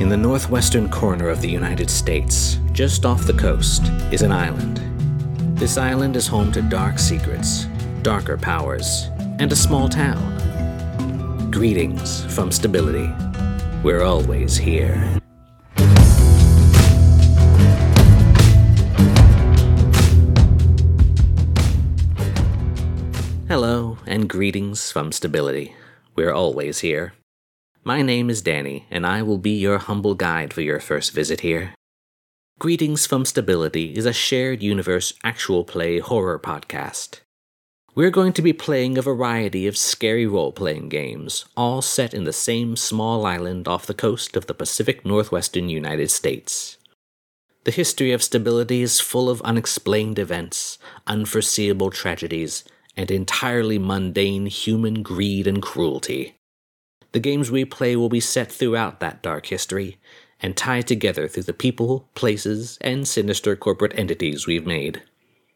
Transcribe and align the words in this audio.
In 0.00 0.08
the 0.08 0.16
northwestern 0.16 0.88
corner 0.88 1.28
of 1.28 1.42
the 1.42 1.50
United 1.50 1.90
States, 1.90 2.58
just 2.72 3.04
off 3.04 3.26
the 3.26 3.34
coast, 3.34 3.82
is 4.10 4.22
an 4.22 4.32
island. 4.32 4.78
This 5.58 5.76
island 5.76 6.16
is 6.16 6.26
home 6.26 6.50
to 6.52 6.62
dark 6.62 6.98
secrets, 6.98 7.66
darker 8.00 8.38
powers, 8.38 9.10
and 9.38 9.52
a 9.52 9.54
small 9.54 9.90
town. 9.90 11.50
Greetings 11.50 12.24
from 12.34 12.50
stability. 12.50 13.12
We're 13.82 14.02
always 14.02 14.56
here. 14.56 15.20
Hello, 23.48 23.98
and 24.06 24.30
greetings 24.30 24.90
from 24.90 25.12
stability. 25.12 25.74
We're 26.14 26.32
always 26.32 26.78
here. 26.78 27.12
My 27.82 28.02
name 28.02 28.28
is 28.28 28.42
Danny, 28.42 28.84
and 28.90 29.06
I 29.06 29.22
will 29.22 29.38
be 29.38 29.52
your 29.52 29.78
humble 29.78 30.14
guide 30.14 30.52
for 30.52 30.60
your 30.60 30.80
first 30.80 31.12
visit 31.12 31.40
here. 31.40 31.74
Greetings 32.58 33.06
from 33.06 33.24
Stability 33.24 33.96
is 33.96 34.04
a 34.04 34.12
shared 34.12 34.62
universe 34.62 35.14
actual 35.24 35.64
play 35.64 35.98
horror 35.98 36.38
podcast. 36.38 37.20
We're 37.94 38.10
going 38.10 38.34
to 38.34 38.42
be 38.42 38.52
playing 38.52 38.98
a 38.98 39.02
variety 39.02 39.66
of 39.66 39.78
scary 39.78 40.26
role 40.26 40.52
playing 40.52 40.90
games, 40.90 41.46
all 41.56 41.80
set 41.80 42.12
in 42.12 42.24
the 42.24 42.34
same 42.34 42.76
small 42.76 43.24
island 43.24 43.66
off 43.66 43.86
the 43.86 43.94
coast 43.94 44.36
of 44.36 44.46
the 44.46 44.54
Pacific 44.54 45.06
Northwestern 45.06 45.70
United 45.70 46.10
States. 46.10 46.76
The 47.64 47.70
history 47.70 48.12
of 48.12 48.22
Stability 48.22 48.82
is 48.82 49.00
full 49.00 49.30
of 49.30 49.40
unexplained 49.40 50.18
events, 50.18 50.76
unforeseeable 51.06 51.90
tragedies, 51.90 52.62
and 52.94 53.10
entirely 53.10 53.78
mundane 53.78 54.44
human 54.46 55.02
greed 55.02 55.46
and 55.46 55.62
cruelty. 55.62 56.36
The 57.12 57.20
games 57.20 57.50
we 57.50 57.64
play 57.64 57.96
will 57.96 58.08
be 58.08 58.20
set 58.20 58.52
throughout 58.52 59.00
that 59.00 59.22
dark 59.22 59.46
history 59.46 59.98
and 60.40 60.56
tied 60.56 60.86
together 60.86 61.28
through 61.28 61.42
the 61.44 61.52
people, 61.52 62.08
places, 62.14 62.78
and 62.80 63.06
sinister 63.06 63.56
corporate 63.56 63.98
entities 63.98 64.46
we've 64.46 64.66
made. 64.66 65.02